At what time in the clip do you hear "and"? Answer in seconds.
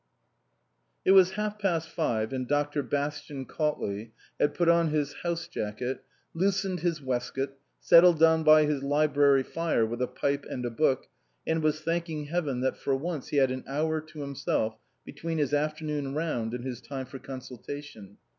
2.33-2.47, 10.49-10.65, 11.45-11.61, 16.55-16.63